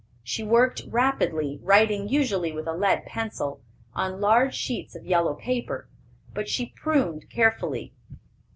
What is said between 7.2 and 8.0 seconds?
carefully.